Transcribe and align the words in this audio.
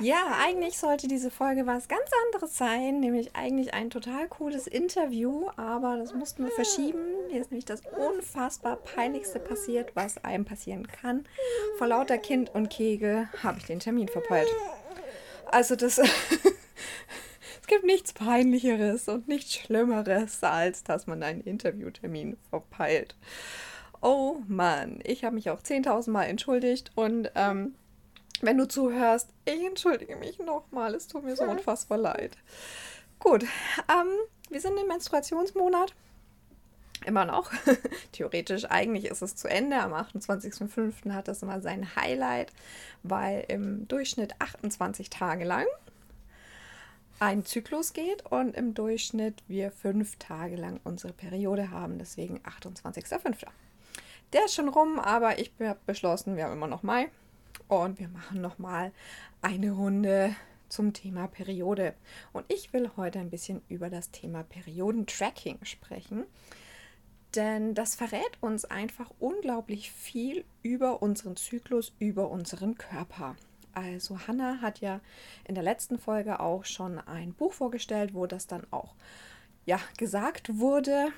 Ja, 0.00 0.38
eigentlich 0.40 0.78
sollte 0.78 1.08
diese 1.08 1.30
Folge 1.30 1.66
was 1.66 1.88
ganz 1.88 2.08
anderes 2.26 2.56
sein, 2.56 3.00
nämlich 3.00 3.34
eigentlich 3.34 3.74
ein 3.74 3.90
total 3.90 4.28
cooles 4.28 4.68
Interview, 4.68 5.48
aber 5.56 5.96
das 5.96 6.14
mussten 6.14 6.44
wir 6.44 6.52
verschieben. 6.52 7.00
Hier 7.30 7.40
ist 7.40 7.50
nämlich 7.50 7.64
das 7.64 7.82
unfassbar 7.96 8.76
peinlichste 8.76 9.40
passiert, 9.40 9.90
was 9.94 10.22
einem 10.24 10.44
passieren 10.44 10.86
kann. 10.86 11.26
Vor 11.78 11.88
lauter 11.88 12.16
Kind 12.16 12.54
und 12.54 12.70
Kegel 12.70 13.28
habe 13.42 13.58
ich 13.58 13.64
den 13.64 13.80
Termin 13.80 14.06
verpeilt. 14.06 14.48
Also 15.46 15.74
das 15.74 15.98
es 17.60 17.66
gibt 17.66 17.84
nichts 17.84 18.12
peinlicheres 18.12 19.08
und 19.08 19.26
nichts 19.26 19.54
schlimmeres, 19.54 20.44
als 20.44 20.84
dass 20.84 21.08
man 21.08 21.24
einen 21.24 21.40
Interviewtermin 21.40 22.36
verpeilt. 22.50 23.16
Oh 24.00 24.36
Mann, 24.46 25.00
ich 25.02 25.24
habe 25.24 25.34
mich 25.34 25.50
auch 25.50 25.60
10.000 25.60 26.10
Mal 26.10 26.24
entschuldigt 26.24 26.92
und 26.94 27.32
ähm, 27.34 27.74
wenn 28.40 28.56
du 28.56 28.68
zuhörst, 28.68 29.30
ich 29.48 29.64
entschuldige 29.64 30.16
mich 30.16 30.38
nochmal. 30.38 30.94
Es 30.94 31.08
tut 31.08 31.24
mir 31.24 31.36
so 31.36 31.44
unfassbar 31.44 31.98
leid. 31.98 32.36
Gut, 33.18 33.42
ähm, 33.42 34.08
wir 34.50 34.60
sind 34.60 34.78
im 34.78 34.86
Menstruationsmonat. 34.86 35.94
Immer 37.06 37.24
noch. 37.24 37.50
Theoretisch, 38.12 38.64
eigentlich 38.66 39.06
ist 39.06 39.22
es 39.22 39.36
zu 39.36 39.48
Ende. 39.48 39.80
Am 39.80 39.94
28.05. 39.94 41.12
hat 41.12 41.28
das 41.28 41.42
immer 41.42 41.60
sein 41.60 41.96
Highlight, 41.96 42.52
weil 43.02 43.44
im 43.48 43.86
Durchschnitt 43.88 44.34
28 44.40 45.08
Tage 45.08 45.44
lang 45.44 45.66
ein 47.20 47.44
Zyklus 47.44 47.92
geht 47.92 48.26
und 48.26 48.54
im 48.56 48.74
Durchschnitt 48.74 49.42
wir 49.48 49.72
fünf 49.72 50.16
Tage 50.16 50.56
lang 50.56 50.80
unsere 50.84 51.12
Periode 51.12 51.70
haben. 51.70 51.98
Deswegen 51.98 52.40
28.05. 52.40 53.46
Der 54.32 54.44
ist 54.44 54.54
schon 54.54 54.68
rum, 54.68 54.98
aber 54.98 55.38
ich 55.38 55.52
habe 55.60 55.78
beschlossen, 55.86 56.36
wir 56.36 56.44
haben 56.44 56.52
immer 56.52 56.66
noch 56.66 56.82
Mai 56.82 57.08
und 57.68 57.98
wir 57.98 58.08
machen 58.08 58.40
nochmal 58.40 58.92
eine 59.40 59.70
Runde 59.70 60.34
zum 60.68 60.92
Thema 60.92 61.28
Periode. 61.28 61.94
Und 62.32 62.44
ich 62.52 62.72
will 62.72 62.90
heute 62.96 63.18
ein 63.20 63.30
bisschen 63.30 63.62
über 63.68 63.90
das 63.90 64.10
Thema 64.10 64.42
Periodentracking 64.42 65.64
sprechen, 65.64 66.24
denn 67.34 67.74
das 67.74 67.94
verrät 67.94 68.38
uns 68.40 68.64
einfach 68.64 69.10
unglaublich 69.18 69.92
viel 69.92 70.44
über 70.62 71.02
unseren 71.02 71.36
Zyklus, 71.36 71.92
über 71.98 72.30
unseren 72.30 72.76
Körper. 72.76 73.36
Also 73.72 74.18
Hannah 74.26 74.60
hat 74.60 74.80
ja 74.80 75.00
in 75.44 75.54
der 75.54 75.64
letzten 75.64 75.98
Folge 75.98 76.40
auch 76.40 76.64
schon 76.64 76.98
ein 76.98 77.34
Buch 77.34 77.52
vorgestellt, 77.52 78.14
wo 78.14 78.26
das 78.26 78.46
dann 78.46 78.66
auch 78.70 78.94
ja 79.66 79.78
gesagt 79.98 80.58
wurde, 80.58 81.12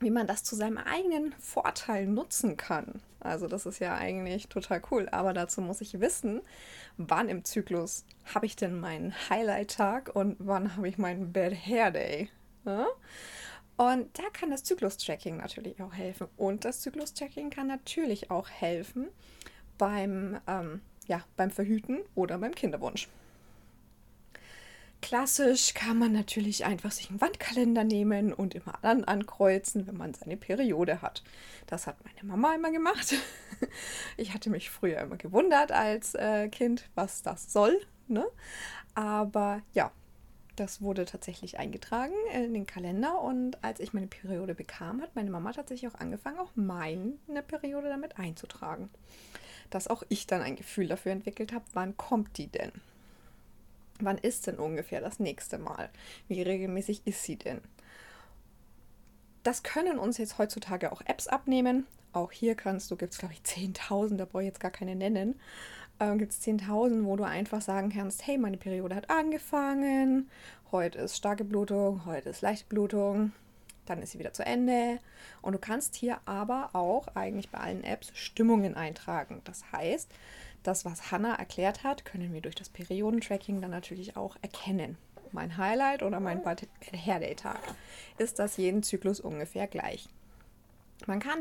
wie 0.00 0.10
man 0.10 0.26
das 0.26 0.44
zu 0.44 0.56
seinem 0.56 0.78
eigenen 0.78 1.32
Vorteil 1.38 2.06
nutzen 2.06 2.56
kann. 2.56 3.00
Also 3.20 3.48
das 3.48 3.66
ist 3.66 3.80
ja 3.80 3.96
eigentlich 3.96 4.48
total 4.48 4.80
cool, 4.90 5.08
aber 5.10 5.32
dazu 5.32 5.60
muss 5.60 5.80
ich 5.80 6.00
wissen, 6.00 6.40
wann 6.96 7.28
im 7.28 7.44
Zyklus 7.44 8.04
habe 8.32 8.46
ich 8.46 8.54
denn 8.54 8.78
meinen 8.78 9.12
Highlight-Tag 9.28 10.14
und 10.14 10.36
wann 10.38 10.76
habe 10.76 10.88
ich 10.88 10.98
meinen 10.98 11.32
Bad 11.32 11.54
Hair 11.54 11.90
Day. 11.90 12.30
Ja? 12.64 12.86
Und 13.76 14.18
da 14.18 14.24
kann 14.32 14.50
das 14.50 14.64
Zyklus-Tracking 14.64 15.36
natürlich 15.36 15.80
auch 15.80 15.92
helfen. 15.92 16.28
Und 16.36 16.64
das 16.64 16.80
Zyklus-Tracking 16.80 17.50
kann 17.50 17.66
natürlich 17.66 18.30
auch 18.30 18.48
helfen 18.48 19.08
beim, 19.78 20.40
ähm, 20.46 20.80
ja, 21.06 21.22
beim 21.36 21.50
Verhüten 21.50 22.00
oder 22.14 22.38
beim 22.38 22.54
Kinderwunsch. 22.54 23.08
Klassisch 25.00 25.74
kann 25.74 25.98
man 25.98 26.12
natürlich 26.12 26.64
einfach 26.64 26.90
sich 26.90 27.08
einen 27.08 27.20
Wandkalender 27.20 27.84
nehmen 27.84 28.32
und 28.32 28.54
immer 28.54 28.78
dann 28.82 29.04
ankreuzen, 29.04 29.86
wenn 29.86 29.96
man 29.96 30.12
seine 30.12 30.36
Periode 30.36 31.02
hat. 31.02 31.22
Das 31.66 31.86
hat 31.86 31.96
meine 32.04 32.28
Mama 32.28 32.54
immer 32.54 32.70
gemacht. 32.70 33.14
Ich 34.16 34.34
hatte 34.34 34.50
mich 34.50 34.70
früher 34.70 35.00
immer 35.00 35.16
gewundert 35.16 35.72
als 35.72 36.14
äh, 36.14 36.48
Kind, 36.48 36.88
was 36.94 37.22
das 37.22 37.52
soll. 37.52 37.80
Ne? 38.06 38.24
Aber 38.94 39.62
ja, 39.74 39.90
das 40.54 40.80
wurde 40.80 41.04
tatsächlich 41.04 41.58
eingetragen 41.58 42.14
in 42.32 42.54
den 42.54 42.66
Kalender 42.66 43.20
und 43.20 43.62
als 43.62 43.80
ich 43.80 43.92
meine 43.92 44.06
Periode 44.06 44.54
bekam, 44.54 45.00
hat 45.00 45.14
meine 45.14 45.30
Mama 45.30 45.52
tatsächlich 45.52 45.92
auch 45.92 45.98
angefangen, 45.98 46.38
auch 46.38 46.50
meine 46.54 47.42
Periode 47.46 47.88
damit 47.88 48.18
einzutragen. 48.18 48.90
Dass 49.70 49.88
auch 49.88 50.02
ich 50.08 50.26
dann 50.26 50.42
ein 50.42 50.56
Gefühl 50.56 50.88
dafür 50.88 51.12
entwickelt 51.12 51.52
habe, 51.52 51.64
wann 51.74 51.96
kommt 51.96 52.38
die 52.38 52.48
denn? 52.48 52.72
Wann 54.00 54.18
ist 54.18 54.46
denn 54.46 54.56
ungefähr 54.56 55.00
das 55.00 55.18
nächste 55.18 55.58
Mal? 55.58 55.90
Wie 56.28 56.42
regelmäßig 56.42 57.02
ist 57.04 57.24
sie 57.24 57.36
denn? 57.36 57.60
Das 59.42 59.62
können 59.62 59.98
uns 59.98 60.18
jetzt 60.18 60.38
heutzutage 60.38 60.92
auch 60.92 61.02
Apps 61.04 61.26
abnehmen. 61.26 61.86
Auch 62.12 62.32
hier 62.32 62.54
kannst 62.54 62.90
du, 62.90 62.96
gibt 62.96 63.12
es 63.12 63.18
glaube 63.18 63.34
ich 63.34 63.40
10.000, 63.40 64.16
da 64.16 64.24
brauche 64.24 64.42
ich 64.42 64.48
jetzt 64.48 64.60
gar 64.60 64.70
keine 64.70 64.94
nennen. 64.94 65.38
Ähm, 66.00 66.18
gibt 66.18 66.32
es 66.32 66.42
10.000, 66.42 67.04
wo 67.04 67.16
du 67.16 67.24
einfach 67.24 67.60
sagen 67.60 67.90
kannst, 67.90 68.26
hey, 68.26 68.38
meine 68.38 68.56
Periode 68.56 68.94
hat 68.94 69.10
angefangen, 69.10 70.30
heute 70.70 70.98
ist 70.98 71.16
starke 71.16 71.44
Blutung, 71.44 72.04
heute 72.06 72.28
ist 72.28 72.40
leichte 72.40 72.66
Blutung, 72.68 73.32
dann 73.90 74.02
ist 74.02 74.12
sie 74.12 74.18
wieder 74.18 74.32
zu 74.32 74.44
Ende. 74.44 74.98
Und 75.42 75.52
du 75.52 75.58
kannst 75.58 75.94
hier 75.94 76.18
aber 76.26 76.70
auch 76.72 77.08
eigentlich 77.14 77.50
bei 77.50 77.58
allen 77.58 77.84
Apps 77.84 78.10
Stimmungen 78.14 78.74
eintragen. 78.74 79.40
Das 79.44 79.72
heißt, 79.72 80.10
das, 80.62 80.84
was 80.84 81.10
Hannah 81.10 81.34
erklärt 81.34 81.84
hat, 81.84 82.04
können 82.04 82.32
wir 82.32 82.40
durch 82.40 82.54
das 82.54 82.68
Periodentracking 82.68 83.60
dann 83.60 83.70
natürlich 83.70 84.16
auch 84.16 84.36
erkennen. 84.42 84.96
Mein 85.32 85.56
Highlight 85.56 86.02
oder 86.02 86.20
mein 86.20 86.42
Bad 86.42 86.66
Hair 86.92 87.20
Day 87.20 87.34
Tag 87.34 87.60
ist 88.16 88.38
das 88.38 88.56
jeden 88.56 88.82
Zyklus 88.82 89.20
ungefähr 89.20 89.66
gleich. 89.66 90.08
Man 91.06 91.20
kann 91.20 91.40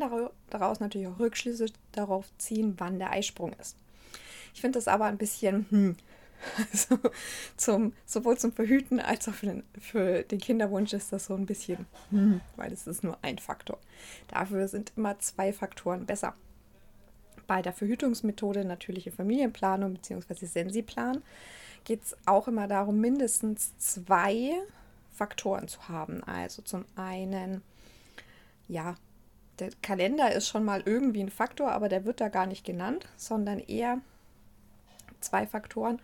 daraus 0.50 0.80
natürlich 0.80 1.08
auch 1.08 1.20
Rückschlüsse 1.20 1.68
darauf 1.92 2.26
ziehen, 2.38 2.76
wann 2.78 3.00
der 3.00 3.12
Eisprung 3.12 3.54
ist. 3.60 3.76
Ich 4.54 4.62
finde 4.62 4.78
das 4.78 4.88
aber 4.88 5.06
ein 5.06 5.18
bisschen, 5.18 5.66
hm, 5.70 5.98
also 6.72 7.00
zum, 7.56 7.94
sowohl 8.06 8.38
zum 8.38 8.52
Verhüten 8.52 9.00
als 9.00 9.28
auch 9.28 9.34
für 9.34 9.48
den, 9.48 9.64
für 9.80 10.24
den 10.24 10.40
Kinderwunsch 10.40 10.94
ist 10.94 11.12
das 11.12 11.26
so 11.26 11.36
ein 11.36 11.46
bisschen, 11.46 11.86
hm, 12.10 12.42
weil 12.56 12.72
es 12.72 12.88
ist 12.88 13.04
nur 13.04 13.18
ein 13.22 13.38
Faktor. 13.38 13.80
Dafür 14.28 14.68
sind 14.68 14.94
immer 14.96 15.20
zwei 15.20 15.54
Faktoren 15.54 16.06
besser 16.06 16.36
bei 17.48 17.62
der 17.62 17.74
Verhütungsmethode 17.74 18.66
natürliche 18.66 19.12
Familienplanung 19.12 19.94
bzw. 19.94 20.46
Sensiplan 20.46 21.24
geht 21.86 22.04
es 22.04 22.18
auch 22.26 22.48
immer 22.48 22.68
darum, 22.68 23.00
mindestens 23.00 23.78
zwei 23.78 24.52
Faktoren 25.14 25.68
zu 25.68 25.88
haben. 25.88 26.24
Also 26.26 26.62
zum 26.62 26.86
einen, 26.96 27.62
ja, 28.68 28.96
der 29.60 29.70
Kalender 29.82 30.32
ist 30.34 30.48
schon 30.48 30.66
mal 30.66 30.84
irgendwie 30.86 31.22
ein 31.22 31.32
Faktor, 31.32 31.72
aber 31.72 31.90
der 31.90 32.06
wird 32.06 32.22
da 32.22 32.28
gar 32.28 32.46
nicht 32.46 32.66
genannt, 32.66 33.08
sondern 33.16 33.60
eher 33.60 34.00
zwei 35.22 35.48
Faktoren, 35.48 36.00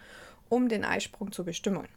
um 0.50 0.69
den 0.69 0.85
Eisprung 0.85 1.31
zu 1.31 1.44
bestimmen. 1.44 1.88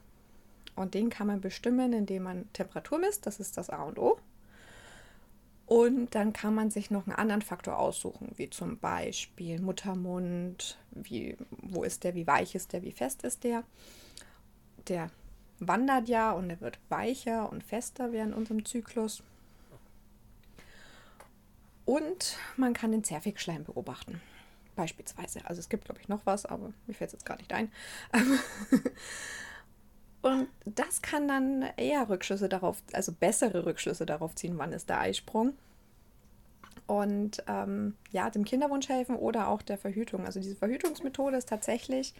Und 0.75 0.95
den 0.95 1.11
kann 1.11 1.27
man 1.27 1.41
bestimmen, 1.41 1.93
indem 1.93 2.25
man 2.25 2.53
Temperatur 2.53 2.99
misst, 2.99 3.27
das 3.27 3.41
ist 3.41 3.57
das 3.57 3.71
A 3.71 3.83
und 3.83 3.99
O. 3.99 4.19
Und 5.67 6.15
dann 6.15 6.33
kann 6.33 6.55
man 6.55 6.71
sich 6.71 6.91
noch 6.91 7.07
einen 7.07 7.17
anderen 7.17 7.43
Faktor 7.43 7.79
aussuchen, 7.79 8.31
wie 8.37 8.49
zum 8.51 8.79
Beispiel 8.79 9.61
Muttermund, 9.61 10.79
wie, 10.93 11.37
wo 11.51 11.83
ist 11.83 12.05
der, 12.05 12.15
wie 12.15 12.27
weich 12.27 12.55
ist 12.55 12.73
der, 12.73 12.83
wie 12.83 12.93
fest 12.93 13.25
ist 13.25 13.43
der. 13.43 13.65
Der 14.87 15.11
wandert 15.59 16.09
ja 16.09 16.31
und 16.33 16.51
er 16.51 16.61
wird 16.61 16.79
weicher 16.89 17.51
und 17.51 17.65
fester 17.65 18.13
während 18.13 18.35
unserem 18.35 18.65
Zyklus. 18.65 19.25
Und 21.85 22.37
man 22.57 22.73
kann 22.73 22.93
den 22.93 23.03
Zervixschleim 23.03 23.65
beobachten. 23.65 24.21
Beispielsweise. 24.77 25.41
Also 25.45 25.61
es 25.61 25.69
gibt, 25.69 25.87
glaube 25.87 26.01
ich, 26.01 26.09
noch 26.09 26.25
was, 26.25 26.47
aber 26.47 26.73
mir 26.87 26.95
fällt 26.95 27.09
es 27.09 27.15
jetzt 27.15 27.27
gar 27.27 27.39
nicht 27.39 27.53
ein. 27.53 27.73
Und 30.23 30.49
das 30.65 31.03
kann 31.03 31.29
dann 31.29 31.65
eher 31.77 32.09
Rückschlüsse 32.09 32.49
darauf, 32.49 32.83
also 32.93 33.13
bessere 33.13 33.65
Rückschlüsse 33.65 34.07
darauf 34.07 34.35
ziehen, 34.35 34.59
wann 34.59 34.73
ist 34.73 34.89
der 34.89 35.01
Eisprung. 35.01 35.55
Und 36.87 37.43
ähm, 37.49 37.97
ja, 38.11 38.31
dem 38.31 38.45
Kinderwunsch 38.45 38.89
helfen 38.89 39.17
oder 39.17 39.49
auch 39.49 39.63
der 39.63 39.79
Verhütung. 39.79 40.25
Also 40.25 40.41
diese 40.41 40.57
Verhütungsmethode 40.57 41.37
ist 41.37 41.49
tatsächlich 41.49 42.15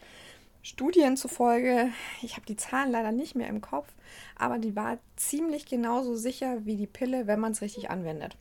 Studien 0.63 1.15
zufolge, 1.15 1.91
ich 2.21 2.35
habe 2.35 2.45
die 2.45 2.57
Zahlen 2.57 2.91
leider 2.91 3.11
nicht 3.11 3.35
mehr 3.35 3.47
im 3.47 3.61
Kopf, 3.61 3.87
aber 4.35 4.57
die 4.57 4.75
war 4.75 4.97
ziemlich 5.15 5.65
genauso 5.65 6.15
sicher 6.15 6.65
wie 6.65 6.75
die 6.75 6.87
Pille, 6.87 7.27
wenn 7.27 7.39
man 7.39 7.53
es 7.53 7.61
richtig 7.61 7.89
anwendet. 7.89 8.35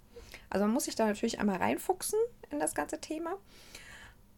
Also 0.51 0.65
man 0.65 0.75
muss 0.75 0.85
sich 0.85 0.97
da 0.97 1.07
natürlich 1.07 1.39
einmal 1.39 1.59
reinfuchsen 1.59 2.19
in 2.51 2.59
das 2.59 2.75
ganze 2.75 3.01
Thema. 3.01 3.37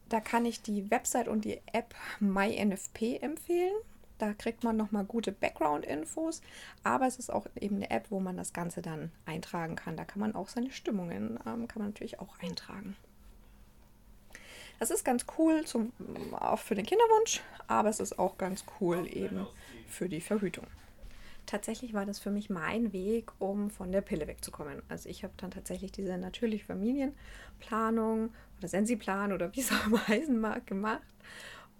Da 0.09 0.19
kann 0.19 0.45
ich 0.45 0.61
die 0.61 0.89
Website 0.91 1.27
und 1.27 1.45
die 1.45 1.61
App 1.71 1.95
MyNFP 2.19 3.17
empfehlen. 3.21 3.73
Da 4.17 4.33
kriegt 4.33 4.65
man 4.65 4.75
nochmal 4.75 5.05
gute 5.05 5.31
Background-Infos, 5.31 6.41
aber 6.83 7.07
es 7.07 7.17
ist 7.17 7.31
auch 7.31 7.47
eben 7.59 7.77
eine 7.77 7.89
App, 7.89 8.07
wo 8.09 8.19
man 8.19 8.35
das 8.35 8.51
Ganze 8.51 8.81
dann 8.81 9.11
eintragen 9.25 9.77
kann. 9.77 9.95
Da 9.95 10.03
kann 10.03 10.19
man 10.19 10.35
auch 10.35 10.49
seine 10.49 10.71
Stimmungen, 10.71 11.39
ähm, 11.45 11.67
kann 11.69 11.81
man 11.81 11.87
natürlich 11.87 12.19
auch 12.19 12.37
eintragen. 12.39 12.97
Das 14.77 14.91
ist 14.91 15.05
ganz 15.05 15.25
cool 15.37 15.65
zum, 15.65 15.93
auch 16.33 16.59
für 16.59 16.75
den 16.75 16.85
Kinderwunsch, 16.85 17.41
aber 17.67 17.89
es 17.89 17.99
ist 17.99 18.19
auch 18.19 18.37
ganz 18.37 18.63
cool 18.79 19.07
eben 19.07 19.47
für 19.87 20.09
die 20.09 20.21
Verhütung. 20.21 20.67
Tatsächlich 21.49 21.95
war 21.95 22.05
das 22.05 22.19
für 22.19 22.29
mich 22.29 22.51
mein 22.51 22.93
Weg, 22.93 23.31
um 23.39 23.71
von 23.71 23.91
der 23.91 24.01
Pille 24.01 24.27
wegzukommen. 24.27 24.83
Also 24.87 25.09
ich 25.09 25.23
habe 25.23 25.33
dann 25.37 25.49
tatsächlich 25.49 25.91
diese 25.91 26.15
natürliche 26.15 26.63
Familienplanung 26.63 28.31
oder 28.59 28.67
Sensiplan 28.67 29.33
oder 29.33 29.51
wie 29.55 29.61
es 29.61 29.71
auch 29.71 29.87
immer 29.87 30.07
heißen 30.07 30.39
mag 30.39 30.67
gemacht 30.67 31.01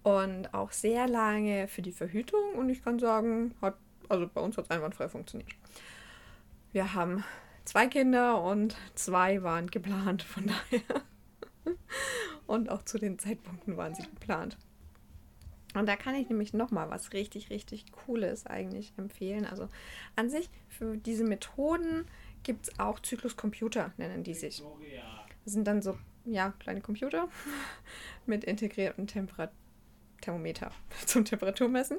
und 0.01 0.56
auch 0.56 0.71
sehr 0.71 1.07
lange 1.07 1.68
für 1.68 1.83
die 1.83 1.92
Verhütung 1.92 2.56
und 2.56 2.71
ich 2.71 2.83
kann 2.83 2.98
sagen, 2.98 3.54
hat 3.62 3.75
also 4.07 4.27
bei 4.27 4.42
uns 4.42 4.57
hat 4.57 4.66
es 4.66 4.71
einwandfrei 4.71 5.07
funktioniert. 5.07 5.51
Wir 6.71 6.95
haben 6.95 7.24
zwei 7.63 7.86
Kinder 7.86 8.42
und 8.42 8.75
zwei 8.95 9.44
waren 9.44 9.69
geplant, 9.69 10.24
von 10.24 10.48
daher. 10.48 11.04
Und 12.48 12.71
auch 12.71 12.81
zu 12.81 12.98
den 12.98 13.19
Zeitpunkten 13.19 13.77
waren 13.77 13.94
sie 13.94 14.01
geplant. 14.01 14.57
Und 15.75 15.88
da 15.88 15.95
kann 15.95 16.16
ich 16.16 16.30
nämlich 16.30 16.54
nochmal 16.54 16.89
was 16.89 17.13
richtig, 17.13 17.50
richtig 17.50 17.92
Cooles 17.92 18.45
eigentlich 18.48 18.94
empfehlen. 18.98 19.45
Also 19.45 19.68
an 20.16 20.30
sich, 20.30 20.50
für 20.68 20.98
diese 20.98 21.24
Methoden 21.24 22.06
gibt 22.44 22.68
es 22.68 22.80
auch 22.80 23.00
Zykluscomputer, 23.00 23.94
nennen 23.98 24.24
die 24.24 24.33
sich. 24.33 24.63
Das 25.44 25.54
sind 25.54 25.68
dann 25.68 25.81
so, 25.81 25.98
ja, 26.25 26.54
kleine 26.60 26.81
Computer 26.81 27.27
mit 28.25 28.44
integriertem 28.44 29.07
Temperat 29.07 29.51
Thermometer 30.21 30.71
zum 31.06 31.25
Temperaturmessen. 31.25 31.98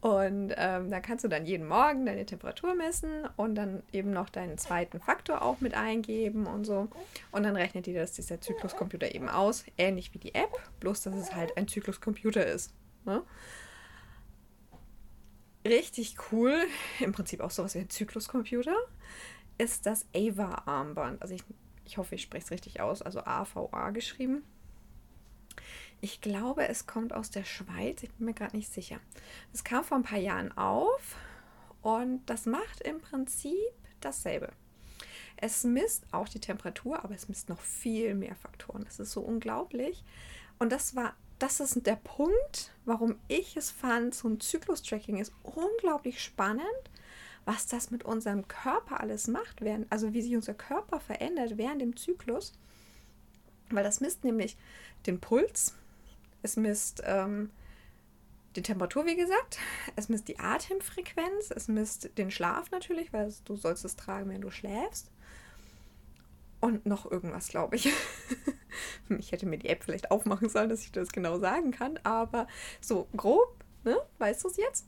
Und 0.00 0.54
ähm, 0.56 0.90
da 0.90 1.00
kannst 1.00 1.24
du 1.24 1.28
dann 1.28 1.44
jeden 1.44 1.66
Morgen 1.66 2.06
deine 2.06 2.24
Temperatur 2.24 2.74
messen 2.76 3.28
und 3.36 3.56
dann 3.56 3.82
eben 3.92 4.12
noch 4.12 4.28
deinen 4.28 4.56
zweiten 4.56 5.00
Faktor 5.00 5.42
auch 5.42 5.60
mit 5.60 5.74
eingeben 5.74 6.46
und 6.46 6.64
so. 6.64 6.88
Und 7.32 7.42
dann 7.42 7.56
rechnet 7.56 7.86
dir 7.86 8.00
das 8.00 8.12
dieser 8.12 8.40
Zykluscomputer 8.40 9.12
eben 9.12 9.28
aus, 9.28 9.64
ähnlich 9.76 10.14
wie 10.14 10.18
die 10.18 10.36
App, 10.36 10.52
bloß 10.78 11.02
dass 11.02 11.14
es 11.16 11.34
halt 11.34 11.56
ein 11.56 11.66
Zykluscomputer 11.66 12.46
ist. 12.46 12.72
Ne? 13.04 13.24
Richtig 15.66 16.16
cool, 16.30 16.56
im 17.00 17.10
Prinzip 17.10 17.40
auch 17.40 17.50
sowas 17.50 17.74
wie 17.74 17.80
ein 17.80 17.90
Zykluscomputer, 17.90 18.76
ist 19.58 19.84
das 19.84 20.06
AVA-Armband. 20.14 21.20
Also 21.20 21.34
ich, 21.34 21.42
ich 21.84 21.98
hoffe, 21.98 22.14
ich 22.14 22.22
spreche 22.22 22.44
es 22.44 22.50
richtig 22.52 22.80
aus, 22.80 23.02
also 23.02 23.24
AVA 23.24 23.90
geschrieben. 23.90 24.44
Ich 26.00 26.20
glaube, 26.20 26.68
es 26.68 26.86
kommt 26.86 27.12
aus 27.12 27.30
der 27.30 27.44
Schweiz. 27.44 28.02
Ich 28.02 28.12
bin 28.12 28.26
mir 28.26 28.34
gerade 28.34 28.56
nicht 28.56 28.72
sicher. 28.72 29.00
Es 29.52 29.64
kam 29.64 29.82
vor 29.82 29.98
ein 29.98 30.04
paar 30.04 30.18
Jahren 30.18 30.56
auf 30.56 31.16
und 31.82 32.24
das 32.26 32.46
macht 32.46 32.82
im 32.82 33.00
Prinzip 33.00 33.72
dasselbe. 34.00 34.52
Es 35.36 35.64
misst 35.64 36.04
auch 36.12 36.28
die 36.28 36.40
Temperatur, 36.40 37.02
aber 37.02 37.14
es 37.14 37.28
misst 37.28 37.48
noch 37.48 37.60
viel 37.60 38.14
mehr 38.14 38.36
Faktoren. 38.36 38.84
Das 38.84 38.98
ist 39.00 39.12
so 39.12 39.20
unglaublich. 39.20 40.04
Und 40.58 40.70
das 40.70 40.94
war, 40.94 41.14
das 41.38 41.60
ist 41.60 41.86
der 41.86 41.96
Punkt, 41.96 42.72
warum 42.84 43.16
ich 43.28 43.56
es 43.56 43.70
fand, 43.70 44.14
so 44.14 44.28
ein 44.28 44.40
Zyklus-Tracking 44.40 45.18
ist 45.18 45.32
unglaublich 45.42 46.22
spannend, 46.22 46.64
was 47.44 47.66
das 47.66 47.90
mit 47.90 48.04
unserem 48.04 48.46
Körper 48.46 49.00
alles 49.00 49.26
macht, 49.28 49.62
während, 49.62 49.90
also 49.90 50.12
wie 50.12 50.22
sich 50.22 50.34
unser 50.34 50.54
Körper 50.54 51.00
verändert 51.00 51.56
während 51.56 51.80
dem 51.80 51.96
Zyklus. 51.96 52.52
Weil 53.70 53.84
das 53.84 54.00
misst 54.00 54.24
nämlich 54.24 54.56
den 55.06 55.20
Puls, 55.20 55.74
es 56.42 56.56
misst 56.56 57.02
ähm, 57.04 57.50
die 58.56 58.62
Temperatur, 58.62 59.06
wie 59.06 59.16
gesagt. 59.16 59.58
Es 59.96 60.08
misst 60.08 60.28
die 60.28 60.38
Atemfrequenz. 60.38 61.50
Es 61.50 61.68
misst 61.68 62.16
den 62.18 62.30
Schlaf 62.30 62.70
natürlich, 62.70 63.12
weil 63.12 63.32
du 63.44 63.56
sollst 63.56 63.84
es 63.84 63.96
tragen, 63.96 64.30
wenn 64.30 64.40
du 64.40 64.50
schläfst. 64.50 65.10
Und 66.60 66.86
noch 66.86 67.10
irgendwas, 67.10 67.48
glaube 67.48 67.76
ich. 67.76 67.92
ich 69.18 69.32
hätte 69.32 69.46
mir 69.46 69.58
die 69.58 69.68
App 69.68 69.84
vielleicht 69.84 70.10
aufmachen 70.10 70.48
sollen, 70.48 70.68
dass 70.68 70.82
ich 70.82 70.92
das 70.92 71.10
genau 71.10 71.38
sagen 71.38 71.70
kann. 71.70 71.98
Aber 72.02 72.46
so 72.80 73.06
grob, 73.16 73.54
ne? 73.84 73.96
weißt 74.18 74.44
du 74.44 74.48
es 74.48 74.56
jetzt? 74.56 74.86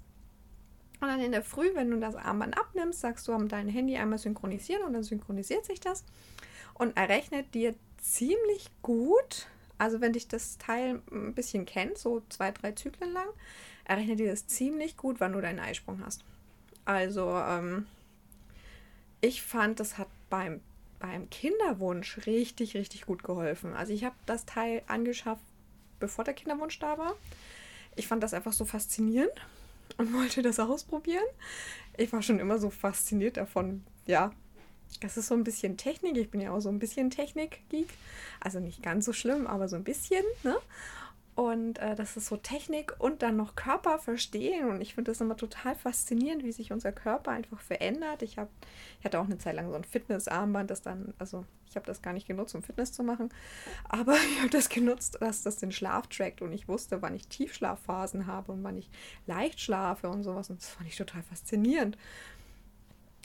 Und 1.00 1.08
dann 1.08 1.20
in 1.20 1.32
der 1.32 1.42
Früh, 1.42 1.74
wenn 1.74 1.90
du 1.90 1.98
das 1.98 2.14
Armband 2.14 2.58
abnimmst, 2.58 3.00
sagst 3.00 3.26
du 3.26 3.32
am 3.32 3.48
dein 3.48 3.68
Handy 3.68 3.96
einmal 3.96 4.18
synchronisieren 4.18 4.82
und 4.82 4.92
dann 4.92 5.02
synchronisiert 5.02 5.64
sich 5.64 5.80
das 5.80 6.04
und 6.74 6.96
errechnet 6.96 7.54
dir 7.54 7.74
ziemlich 7.98 8.70
gut, 8.82 9.46
also 9.80 10.02
wenn 10.02 10.12
dich 10.12 10.28
das 10.28 10.58
Teil 10.58 11.00
ein 11.10 11.32
bisschen 11.32 11.64
kennt, 11.64 11.96
so 11.96 12.22
zwei, 12.28 12.50
drei 12.50 12.72
Zyklen 12.72 13.14
lang, 13.14 13.28
errechnet 13.86 14.18
dir 14.18 14.30
das 14.30 14.46
ziemlich 14.46 14.98
gut, 14.98 15.20
wann 15.20 15.32
du 15.32 15.40
deinen 15.40 15.58
Eisprung 15.58 16.04
hast. 16.04 16.22
Also 16.84 17.34
ähm, 17.34 17.86
ich 19.22 19.40
fand, 19.40 19.80
das 19.80 19.96
hat 19.96 20.08
beim, 20.28 20.60
beim 20.98 21.30
Kinderwunsch 21.30 22.26
richtig, 22.26 22.74
richtig 22.74 23.06
gut 23.06 23.22
geholfen. 23.22 23.72
Also 23.72 23.94
ich 23.94 24.04
habe 24.04 24.14
das 24.26 24.44
Teil 24.44 24.82
angeschafft, 24.86 25.42
bevor 25.98 26.24
der 26.24 26.34
Kinderwunsch 26.34 26.78
da 26.78 26.98
war. 26.98 27.14
Ich 27.96 28.06
fand 28.06 28.22
das 28.22 28.34
einfach 28.34 28.52
so 28.52 28.66
faszinierend 28.66 29.32
und 29.96 30.12
wollte 30.12 30.42
das 30.42 30.60
ausprobieren. 30.60 31.24
Ich 31.96 32.12
war 32.12 32.20
schon 32.20 32.38
immer 32.38 32.58
so 32.58 32.68
fasziniert 32.68 33.38
davon, 33.38 33.82
ja, 34.04 34.32
das 35.00 35.16
ist 35.16 35.28
so 35.28 35.34
ein 35.34 35.44
bisschen 35.44 35.76
Technik. 35.76 36.16
Ich 36.16 36.30
bin 36.30 36.40
ja 36.40 36.52
auch 36.52 36.60
so 36.60 36.68
ein 36.68 36.78
bisschen 36.78 37.10
Technik-Geek. 37.10 37.88
Also 38.40 38.60
nicht 38.60 38.82
ganz 38.82 39.04
so 39.04 39.12
schlimm, 39.12 39.46
aber 39.46 39.68
so 39.68 39.76
ein 39.76 39.84
bisschen. 39.84 40.24
Ne? 40.42 40.56
Und 41.40 41.78
äh, 41.78 41.94
das 41.94 42.18
ist 42.18 42.26
so 42.26 42.36
Technik 42.36 42.94
und 42.98 43.22
dann 43.22 43.36
noch 43.36 43.54
Körper 43.54 43.98
verstehen. 43.98 44.68
Und 44.68 44.82
ich 44.82 44.94
finde 44.94 45.10
das 45.10 45.22
immer 45.22 45.38
total 45.38 45.74
faszinierend, 45.74 46.44
wie 46.44 46.52
sich 46.52 46.70
unser 46.70 46.92
Körper 46.92 47.30
einfach 47.30 47.60
verändert. 47.60 48.20
Ich, 48.20 48.36
hab, 48.36 48.50
ich 48.98 49.06
hatte 49.06 49.18
auch 49.18 49.24
eine 49.24 49.38
Zeit 49.38 49.54
lang 49.54 49.70
so 49.70 49.74
ein 49.74 49.84
Fitnessarmband, 49.84 50.70
das 50.70 50.82
dann, 50.82 51.14
also 51.18 51.46
ich 51.66 51.76
habe 51.76 51.86
das 51.86 52.02
gar 52.02 52.12
nicht 52.12 52.26
genutzt, 52.26 52.54
um 52.54 52.62
Fitness 52.62 52.92
zu 52.92 53.02
machen. 53.04 53.30
Aber 53.88 54.14
ich 54.32 54.38
habe 54.40 54.50
das 54.50 54.68
genutzt, 54.68 55.16
dass 55.20 55.42
das 55.42 55.56
den 55.56 55.72
Schlaf 55.72 56.08
trackt. 56.08 56.42
Und 56.42 56.52
ich 56.52 56.68
wusste, 56.68 57.00
wann 57.00 57.14
ich 57.14 57.28
Tiefschlafphasen 57.28 58.26
habe 58.26 58.52
und 58.52 58.62
wann 58.62 58.76
ich 58.76 58.90
leicht 59.26 59.60
schlafe 59.60 60.10
und 60.10 60.24
sowas. 60.24 60.50
Und 60.50 60.60
das 60.60 60.68
fand 60.68 60.88
ich 60.88 60.96
total 60.96 61.22
faszinierend. 61.22 61.96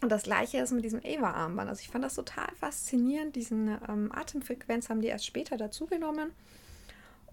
Und 0.02 0.10
das 0.10 0.24
gleiche 0.24 0.58
ist 0.58 0.72
mit 0.72 0.84
diesem 0.84 1.00
Ava-Armband. 1.00 1.70
Also 1.70 1.82
ich 1.82 1.90
fand 1.90 2.04
das 2.04 2.16
total 2.16 2.54
faszinierend. 2.60 3.36
Diesen 3.36 3.78
ähm, 3.88 4.12
Atemfrequenz 4.14 4.90
haben 4.90 5.02
die 5.02 5.08
erst 5.08 5.26
später 5.26 5.58
dazugenommen. 5.58 6.32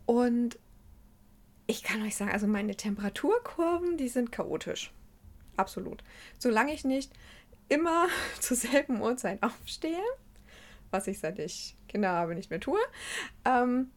Und 0.06 0.58
ich 1.66 1.82
kann 1.82 2.02
euch 2.02 2.16
sagen, 2.16 2.30
also 2.30 2.46
meine 2.46 2.76
Temperaturkurven, 2.76 3.96
die 3.96 4.08
sind 4.08 4.32
chaotisch. 4.32 4.92
Absolut. 5.56 6.02
Solange 6.38 6.72
ich 6.72 6.84
nicht 6.84 7.12
immer 7.68 8.06
zur 8.40 8.56
selben 8.56 9.00
Uhrzeit 9.00 9.42
aufstehe, 9.42 10.02
was 10.90 11.06
ich 11.06 11.18
seit 11.18 11.38
ich 11.38 11.76
Kinder 11.88 12.10
habe 12.10 12.34
nicht 12.34 12.50
mehr 12.50 12.60
tue, 12.60 12.78
ähm, 13.44 13.90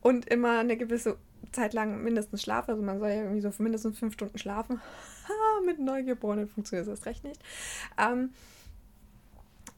und 0.00 0.28
immer 0.28 0.58
eine 0.58 0.76
gewisse 0.76 1.16
Zeit 1.50 1.74
lang 1.74 2.02
mindestens 2.02 2.42
schlafe, 2.42 2.72
also 2.72 2.82
man 2.82 2.98
soll 2.98 3.08
ja 3.10 3.22
irgendwie 3.22 3.40
so 3.40 3.50
für 3.50 3.62
mindestens 3.62 3.98
fünf 3.98 4.14
Stunden 4.14 4.38
schlafen, 4.38 4.80
mit 5.66 5.78
Neugeborenen 5.78 6.48
funktioniert 6.48 6.88
das 6.88 7.06
recht 7.06 7.24
nicht. 7.24 7.40
Ähm, 7.98 8.30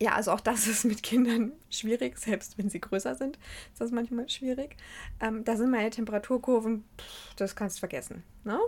ja, 0.01 0.13
also 0.13 0.33
auch 0.33 0.41
das 0.41 0.67
ist 0.69 0.85
mit 0.85 1.03
Kindern 1.03 1.53
schwierig, 1.71 2.19
selbst 2.19 2.59
wenn 2.59 2.69
sie 2.69 2.81
größer 2.81 3.15
sind, 3.15 3.39
ist 3.73 3.81
das 3.81 3.91
manchmal 3.91 4.29
schwierig. 4.29 4.77
Ähm, 5.21 5.45
da 5.45 5.57
sind 5.57 5.71
meine 5.71 5.91
Temperaturkurven, 5.91 6.85
pff, 6.99 7.35
das 7.37 7.57
kannst 7.57 7.77
du 7.77 7.81
vergessen. 7.81 8.23
Ne? 8.45 8.59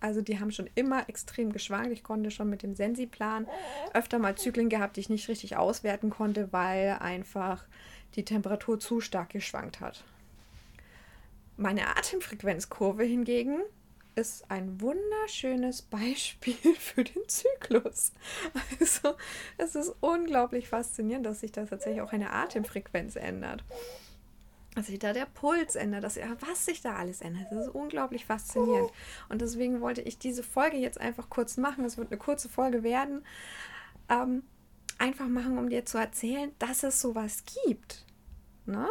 Also 0.00 0.20
die 0.20 0.38
haben 0.38 0.50
schon 0.50 0.68
immer 0.74 1.08
extrem 1.08 1.52
geschwankt. 1.52 1.90
Ich 1.90 2.04
konnte 2.04 2.30
schon 2.30 2.50
mit 2.50 2.62
dem 2.62 2.74
Sensiplan 2.74 3.46
öfter 3.94 4.18
mal 4.18 4.36
Zyklen 4.36 4.68
gehabt, 4.68 4.96
die 4.96 5.00
ich 5.00 5.08
nicht 5.08 5.28
richtig 5.28 5.56
auswerten 5.56 6.10
konnte, 6.10 6.52
weil 6.52 6.98
einfach 7.00 7.64
die 8.14 8.24
Temperatur 8.24 8.78
zu 8.78 9.00
stark 9.00 9.30
geschwankt 9.30 9.80
hat. 9.80 10.04
Meine 11.56 11.96
Atemfrequenzkurve 11.96 13.04
hingegen 13.04 13.60
ist 14.14 14.50
ein 14.50 14.80
wunderschönes 14.80 15.82
Beispiel 15.82 16.54
für 16.78 17.04
den 17.04 17.28
Zyklus. 17.28 18.12
Also 18.80 19.16
es 19.58 19.74
ist 19.74 19.94
unglaublich 20.00 20.68
faszinierend, 20.68 21.26
dass 21.26 21.40
sich 21.40 21.52
da 21.52 21.64
tatsächlich 21.64 22.02
auch 22.02 22.12
eine 22.12 22.30
Atemfrequenz 22.30 23.16
ändert. 23.16 23.64
Dass 24.74 24.88
sich 24.88 24.98
da 24.98 25.12
der 25.12 25.26
Puls 25.26 25.76
ändert, 25.76 26.04
dass 26.04 26.18
was 26.40 26.66
sich 26.66 26.82
da 26.82 26.96
alles 26.96 27.20
ändert. 27.22 27.46
Das 27.50 27.66
ist 27.66 27.74
unglaublich 27.74 28.26
faszinierend. 28.26 28.90
Und 29.28 29.40
deswegen 29.40 29.80
wollte 29.80 30.02
ich 30.02 30.18
diese 30.18 30.42
Folge 30.42 30.76
jetzt 30.76 31.00
einfach 31.00 31.30
kurz 31.30 31.56
machen. 31.56 31.84
Es 31.84 31.96
wird 31.96 32.10
eine 32.10 32.18
kurze 32.18 32.48
Folge 32.48 32.82
werden. 32.82 33.24
Ähm, 34.10 34.42
einfach 34.98 35.28
machen, 35.28 35.58
um 35.58 35.70
dir 35.70 35.86
zu 35.86 35.98
erzählen, 35.98 36.52
dass 36.58 36.82
es 36.82 37.00
sowas 37.00 37.44
gibt. 37.64 38.04
Ne? 38.66 38.88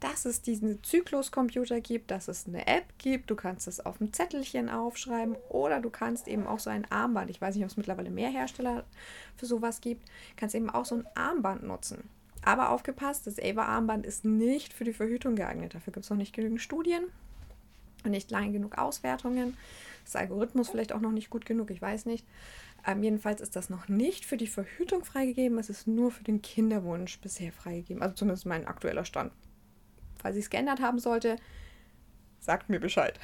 Dass 0.00 0.24
es 0.24 0.42
diesen 0.42 0.82
Zykluscomputer 0.82 1.80
gibt, 1.80 2.10
dass 2.10 2.28
es 2.28 2.46
eine 2.46 2.66
App 2.66 2.84
gibt. 2.98 3.30
Du 3.30 3.36
kannst 3.36 3.66
es 3.66 3.84
auf 3.84 3.98
dem 3.98 4.12
Zettelchen 4.12 4.68
aufschreiben 4.68 5.36
oder 5.48 5.80
du 5.80 5.90
kannst 5.90 6.28
eben 6.28 6.46
auch 6.46 6.60
so 6.60 6.70
ein 6.70 6.90
Armband, 6.90 7.30
ich 7.30 7.40
weiß 7.40 7.54
nicht, 7.54 7.64
ob 7.64 7.70
es 7.70 7.76
mittlerweile 7.76 8.10
mehr 8.10 8.30
Hersteller 8.30 8.84
für 9.36 9.46
sowas 9.46 9.80
gibt, 9.80 10.08
kannst 10.36 10.54
eben 10.54 10.70
auch 10.70 10.84
so 10.84 10.96
ein 10.96 11.06
Armband 11.14 11.62
nutzen. 11.64 12.08
Aber 12.44 12.70
aufgepasst, 12.70 13.26
das 13.26 13.38
Ava-Armband 13.38 14.06
ist 14.06 14.24
nicht 14.24 14.72
für 14.72 14.84
die 14.84 14.92
Verhütung 14.92 15.34
geeignet. 15.34 15.74
Dafür 15.74 15.92
gibt 15.92 16.04
es 16.04 16.10
noch 16.10 16.16
nicht 16.16 16.34
genügend 16.34 16.60
Studien 16.60 17.04
und 18.04 18.12
nicht 18.12 18.30
lange 18.30 18.52
genug 18.52 18.78
Auswertungen. 18.78 19.56
Das 20.04 20.16
Algorithmus 20.16 20.68
vielleicht 20.68 20.92
auch 20.92 21.00
noch 21.00 21.10
nicht 21.10 21.30
gut 21.30 21.44
genug, 21.44 21.70
ich 21.70 21.82
weiß 21.82 22.06
nicht. 22.06 22.24
Ähm, 22.86 23.02
jedenfalls 23.02 23.40
ist 23.40 23.56
das 23.56 23.70
noch 23.70 23.88
nicht 23.88 24.24
für 24.24 24.36
die 24.36 24.46
Verhütung 24.46 25.04
freigegeben. 25.04 25.58
Es 25.58 25.68
ist 25.68 25.86
nur 25.86 26.12
für 26.12 26.24
den 26.24 26.40
Kinderwunsch 26.40 27.18
bisher 27.18 27.52
freigegeben. 27.52 28.02
Also 28.02 28.14
zumindest 28.14 28.46
mein 28.46 28.66
aktueller 28.66 29.04
Stand. 29.04 29.32
Falls 30.20 30.36
ich 30.36 30.44
es 30.44 30.50
geändert 30.50 30.80
haben 30.80 30.98
sollte, 30.98 31.36
sagt 32.40 32.68
mir 32.68 32.80
Bescheid. 32.80 33.18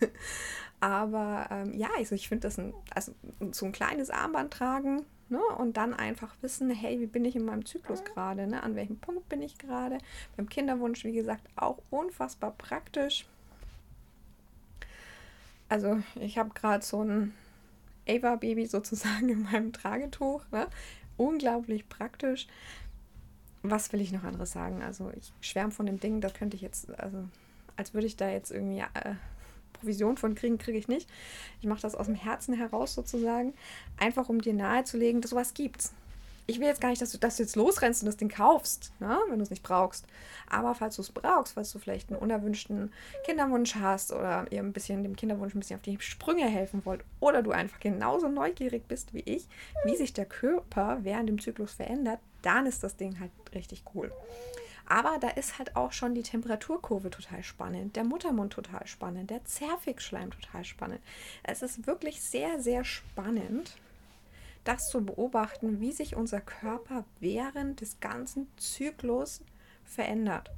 Aber 0.80 1.46
ähm, 1.50 1.78
ja, 1.78 1.88
also 1.96 2.14
ich 2.14 2.28
finde 2.28 2.48
das 2.48 2.58
ein, 2.58 2.74
also 2.94 3.14
so 3.52 3.66
ein 3.66 3.72
kleines 3.72 4.10
Armband 4.10 4.52
tragen 4.52 5.06
ne? 5.28 5.40
und 5.58 5.76
dann 5.76 5.94
einfach 5.94 6.34
wissen, 6.42 6.70
hey, 6.70 7.00
wie 7.00 7.06
bin 7.06 7.24
ich 7.24 7.36
in 7.36 7.44
meinem 7.44 7.64
Zyklus 7.64 8.04
gerade? 8.04 8.46
Ne? 8.46 8.62
An 8.62 8.74
welchem 8.74 8.98
Punkt 8.98 9.28
bin 9.28 9.42
ich 9.42 9.58
gerade? 9.58 9.98
Beim 10.36 10.48
Kinderwunsch, 10.48 11.04
wie 11.04 11.12
gesagt, 11.12 11.46
auch 11.56 11.78
unfassbar 11.90 12.52
praktisch. 12.52 13.26
Also 15.68 16.02
ich 16.16 16.38
habe 16.38 16.50
gerade 16.50 16.84
so 16.84 17.02
ein 17.02 17.34
Ava-Baby 18.08 18.66
sozusagen 18.66 19.28
in 19.30 19.42
meinem 19.42 19.72
Tragetuch. 19.72 20.42
Ne? 20.50 20.68
Unglaublich 21.16 21.88
praktisch. 21.88 22.46
Was 23.66 23.92
will 23.92 24.00
ich 24.00 24.12
noch 24.12 24.24
anderes 24.24 24.52
sagen? 24.52 24.82
Also 24.82 25.10
ich 25.16 25.32
schwärme 25.40 25.72
von 25.72 25.86
dem 25.86 25.98
Ding, 25.98 26.20
das 26.20 26.34
könnte 26.34 26.54
ich 26.56 26.62
jetzt, 26.62 26.90
also 27.00 27.24
als 27.76 27.94
würde 27.94 28.06
ich 28.06 28.16
da 28.16 28.28
jetzt 28.28 28.50
irgendwie 28.50 28.80
äh, 28.80 29.14
Provision 29.72 30.16
von 30.16 30.34
kriegen, 30.34 30.58
kriege 30.58 30.78
ich 30.78 30.86
nicht. 30.86 31.08
Ich 31.60 31.66
mache 31.66 31.80
das 31.80 31.94
aus 31.94 32.06
dem 32.06 32.14
Herzen 32.14 32.54
heraus 32.54 32.94
sozusagen, 32.94 33.54
einfach 33.96 34.28
um 34.28 34.40
dir 34.40 34.52
nahezulegen, 34.54 35.20
dass 35.20 35.30
sowas 35.30 35.54
gibt's 35.54 35.94
ich 36.46 36.60
will 36.60 36.66
jetzt 36.66 36.80
gar 36.80 36.90
nicht, 36.90 37.00
dass 37.00 37.12
du, 37.12 37.18
dass 37.18 37.36
du 37.36 37.42
jetzt 37.42 37.56
losrennst 37.56 38.02
und 38.02 38.06
das 38.06 38.16
Ding 38.16 38.28
kaufst, 38.28 38.92
ne? 39.00 39.18
wenn 39.28 39.38
du 39.38 39.42
es 39.42 39.50
nicht 39.50 39.62
brauchst. 39.62 40.06
Aber 40.48 40.74
falls 40.74 40.96
du 40.96 41.02
es 41.02 41.10
brauchst, 41.10 41.54
falls 41.54 41.72
du 41.72 41.78
vielleicht 41.78 42.10
einen 42.10 42.20
unerwünschten 42.20 42.92
Kinderwunsch 43.24 43.76
hast 43.76 44.12
oder 44.12 44.46
ihr 44.50 44.60
ein 44.60 44.72
bisschen 44.72 45.02
dem 45.02 45.16
Kinderwunsch 45.16 45.54
ein 45.54 45.60
bisschen 45.60 45.76
auf 45.76 45.82
die 45.82 45.98
Sprünge 46.00 46.46
helfen 46.46 46.84
wollt 46.84 47.02
oder 47.20 47.42
du 47.42 47.52
einfach 47.52 47.80
genauso 47.80 48.28
neugierig 48.28 48.86
bist 48.86 49.14
wie 49.14 49.22
ich, 49.24 49.48
wie 49.84 49.96
sich 49.96 50.12
der 50.12 50.26
Körper 50.26 50.98
während 51.02 51.28
dem 51.30 51.40
Zyklus 51.40 51.72
verändert, 51.72 52.20
dann 52.44 52.66
ist 52.66 52.82
das 52.82 52.96
Ding 52.96 53.18
halt 53.20 53.30
richtig 53.54 53.82
cool. 53.94 54.12
Aber 54.86 55.18
da 55.18 55.28
ist 55.28 55.58
halt 55.58 55.76
auch 55.76 55.92
schon 55.92 56.14
die 56.14 56.22
Temperaturkurve 56.22 57.10
total 57.10 57.42
spannend, 57.42 57.96
der 57.96 58.04
Muttermund 58.04 58.52
total 58.52 58.86
spannend, 58.86 59.30
der 59.30 59.44
Zervixschleim 59.44 60.30
total 60.30 60.64
spannend. 60.64 61.00
Es 61.42 61.62
ist 61.62 61.86
wirklich 61.86 62.20
sehr, 62.20 62.60
sehr 62.60 62.84
spannend 62.84 63.76
das 64.64 64.88
zu 64.88 65.04
beobachten, 65.04 65.80
wie 65.80 65.92
sich 65.92 66.16
unser 66.16 66.40
Körper 66.40 67.04
während 67.20 67.80
des 67.80 68.00
ganzen 68.00 68.48
Zyklus 68.56 69.42
verändert. 69.84 70.50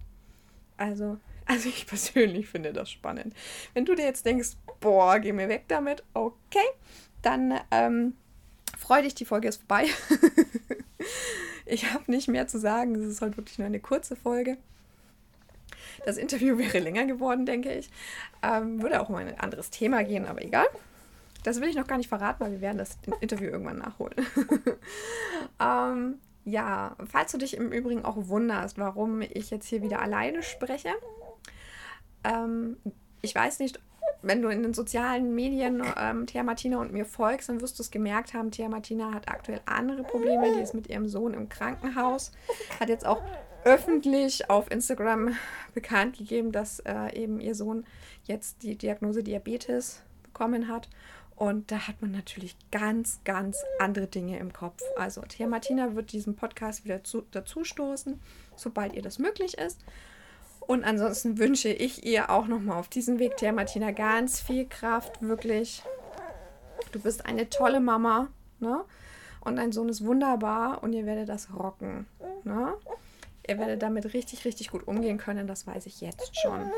Also, 0.76 1.18
also 1.46 1.68
ich 1.68 1.86
persönlich 1.86 2.48
finde 2.48 2.72
das 2.72 2.90
spannend. 2.90 3.34
Wenn 3.74 3.84
du 3.84 3.94
dir 3.94 4.04
jetzt 4.04 4.26
denkst, 4.26 4.50
boah, 4.80 5.18
geh 5.18 5.32
mir 5.32 5.48
weg 5.48 5.64
damit, 5.68 6.04
okay, 6.14 6.66
dann 7.22 7.60
ähm, 7.70 8.14
freu 8.78 9.02
dich, 9.02 9.14
die 9.14 9.24
Folge 9.24 9.48
ist 9.48 9.58
vorbei. 9.58 9.86
ich 11.66 11.92
habe 11.92 12.10
nicht 12.10 12.28
mehr 12.28 12.46
zu 12.46 12.58
sagen, 12.58 12.94
es 12.94 13.04
ist 13.04 13.20
heute 13.20 13.36
wirklich 13.36 13.58
nur 13.58 13.66
eine 13.66 13.80
kurze 13.80 14.16
Folge. 14.16 14.56
Das 16.04 16.16
Interview 16.16 16.58
wäre 16.58 16.78
länger 16.78 17.04
geworden, 17.04 17.46
denke 17.46 17.72
ich. 17.72 17.90
Ähm, 18.42 18.80
würde 18.82 19.00
auch 19.00 19.08
um 19.08 19.16
ein 19.16 19.38
anderes 19.38 19.70
Thema 19.70 20.04
gehen, 20.04 20.26
aber 20.26 20.42
egal. 20.42 20.66
Das 21.42 21.60
will 21.60 21.68
ich 21.68 21.76
noch 21.76 21.86
gar 21.86 21.98
nicht 21.98 22.08
verraten, 22.08 22.40
weil 22.40 22.52
wir 22.52 22.60
werden 22.60 22.78
das 22.78 22.98
Interview 23.20 23.48
irgendwann 23.48 23.78
nachholen. 23.78 24.14
ähm, 25.60 26.18
ja, 26.44 26.96
falls 27.08 27.32
du 27.32 27.38
dich 27.38 27.56
im 27.56 27.72
Übrigen 27.72 28.04
auch 28.04 28.16
wunderst, 28.28 28.78
warum 28.78 29.20
ich 29.20 29.50
jetzt 29.50 29.68
hier 29.68 29.82
wieder 29.82 30.00
alleine 30.00 30.42
spreche. 30.42 30.90
Ähm, 32.24 32.76
ich 33.22 33.34
weiß 33.34 33.58
nicht, 33.58 33.80
wenn 34.22 34.42
du 34.42 34.48
in 34.48 34.62
den 34.62 34.74
sozialen 34.74 35.34
Medien 35.34 35.82
ähm, 35.98 36.26
Thea 36.26 36.42
Martina 36.42 36.78
und 36.78 36.92
mir 36.92 37.04
folgst, 37.04 37.48
dann 37.48 37.60
wirst 37.60 37.78
du 37.78 37.82
es 37.82 37.90
gemerkt 37.90 38.34
haben, 38.34 38.50
Thea 38.50 38.68
Martina 38.68 39.12
hat 39.12 39.28
aktuell 39.28 39.60
andere 39.66 40.02
Probleme. 40.02 40.54
Die 40.54 40.60
ist 40.60 40.74
mit 40.74 40.88
ihrem 40.88 41.08
Sohn 41.08 41.34
im 41.34 41.48
Krankenhaus. 41.48 42.32
Hat 42.80 42.88
jetzt 42.88 43.06
auch 43.06 43.22
öffentlich 43.64 44.48
auf 44.48 44.70
Instagram 44.70 45.36
bekannt 45.74 46.18
gegeben, 46.18 46.52
dass 46.52 46.80
äh, 46.80 47.14
eben 47.14 47.40
ihr 47.40 47.54
Sohn 47.54 47.84
jetzt 48.24 48.62
die 48.62 48.76
Diagnose 48.76 49.22
Diabetes 49.22 50.02
bekommen 50.22 50.68
hat. 50.68 50.88
Und 51.34 51.70
da 51.70 51.86
hat 51.86 52.00
man 52.00 52.12
natürlich 52.12 52.56
ganz, 52.70 53.20
ganz 53.24 53.62
andere 53.78 54.06
Dinge 54.06 54.38
im 54.38 54.52
Kopf. 54.52 54.80
Also 54.96 55.20
Thea 55.20 55.46
Martina 55.46 55.94
wird 55.94 56.12
diesen 56.12 56.34
Podcast 56.34 56.84
wieder 56.84 57.04
zu, 57.04 57.24
dazu 57.30 57.62
stoßen, 57.62 58.20
sobald 58.54 58.94
ihr 58.94 59.02
das 59.02 59.18
möglich 59.18 59.58
ist. 59.58 59.84
Und 60.66 60.84
ansonsten 60.84 61.38
wünsche 61.38 61.68
ich 61.68 62.04
ihr 62.04 62.30
auch 62.30 62.46
nochmal 62.48 62.78
auf 62.78 62.88
diesem 62.88 63.18
Weg, 63.18 63.36
Thea 63.36 63.52
Martina, 63.52 63.92
ganz 63.92 64.40
viel 64.40 64.66
Kraft, 64.66 65.22
wirklich. 65.22 65.82
Du 66.92 67.00
bist 67.00 67.24
eine 67.24 67.48
tolle 67.48 67.80
Mama, 67.80 68.28
ne? 68.58 68.84
Und 69.40 69.56
dein 69.56 69.70
Sohn 69.70 69.88
ist 69.88 70.04
wunderbar 70.04 70.82
und 70.82 70.92
ihr 70.92 71.06
werdet 71.06 71.28
das 71.28 71.54
rocken, 71.54 72.06
ne? 72.42 72.74
Ihr 73.48 73.58
werdet 73.58 73.80
damit 73.80 74.12
richtig, 74.12 74.44
richtig 74.44 74.70
gut 74.70 74.88
umgehen 74.88 75.18
können, 75.18 75.46
das 75.46 75.68
weiß 75.68 75.86
ich 75.86 76.00
jetzt 76.00 76.36
schon. 76.40 76.68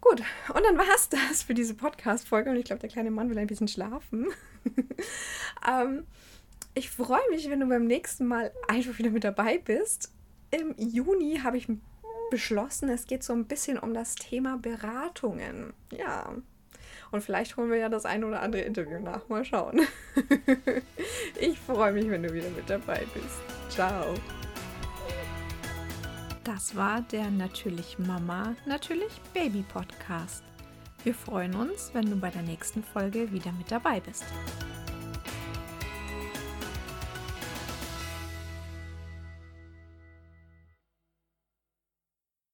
Gut, 0.00 0.22
und 0.54 0.64
dann 0.64 0.76
war 0.76 0.86
es 0.94 1.08
das 1.08 1.42
für 1.42 1.54
diese 1.54 1.74
Podcast-Folge. 1.74 2.50
Und 2.50 2.56
ich 2.56 2.64
glaube, 2.64 2.80
der 2.80 2.90
kleine 2.90 3.10
Mann 3.10 3.30
will 3.30 3.38
ein 3.38 3.46
bisschen 3.46 3.68
schlafen. 3.68 4.26
ähm, 5.66 6.06
ich 6.74 6.90
freue 6.90 7.22
mich, 7.30 7.48
wenn 7.48 7.60
du 7.60 7.66
beim 7.66 7.86
nächsten 7.86 8.26
Mal 8.26 8.52
einfach 8.68 8.98
wieder 8.98 9.10
mit 9.10 9.24
dabei 9.24 9.58
bist. 9.58 10.12
Im 10.50 10.74
Juni 10.76 11.40
habe 11.42 11.56
ich 11.56 11.68
beschlossen, 12.30 12.88
es 12.88 13.06
geht 13.06 13.22
so 13.22 13.32
ein 13.32 13.46
bisschen 13.46 13.78
um 13.78 13.94
das 13.94 14.14
Thema 14.14 14.58
Beratungen. 14.58 15.72
Ja. 15.90 16.34
Und 17.10 17.22
vielleicht 17.22 17.56
holen 17.56 17.70
wir 17.70 17.78
ja 17.78 17.88
das 17.88 18.06
ein 18.06 18.24
oder 18.24 18.42
andere 18.42 18.62
Interview 18.62 18.98
nach. 18.98 19.28
Mal 19.28 19.44
schauen. 19.44 19.80
ich 21.40 21.58
freue 21.60 21.92
mich, 21.92 22.08
wenn 22.10 22.22
du 22.22 22.32
wieder 22.32 22.50
mit 22.50 22.68
dabei 22.68 23.04
bist. 23.14 23.40
Ciao. 23.68 24.14
Das 26.42 26.76
war 26.76 27.02
der 27.02 27.30
Natürlich 27.30 27.98
Mama, 27.98 28.54
Natürlich 28.66 29.20
Baby 29.32 29.64
Podcast. 29.72 30.42
Wir 31.04 31.14
freuen 31.14 31.54
uns, 31.54 31.90
wenn 31.94 32.10
du 32.10 32.16
bei 32.16 32.30
der 32.30 32.42
nächsten 32.42 32.82
Folge 32.82 33.30
wieder 33.32 33.52
mit 33.52 33.70
dabei 33.70 34.00
bist. 34.00 34.24